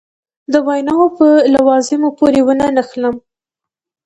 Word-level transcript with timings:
د 0.51 0.53
ویناوو 0.67 1.07
په 1.17 1.27
لوازمو 1.53 2.09
پورې 2.17 2.41
ونه 2.47 2.67
نښلم. 2.75 3.15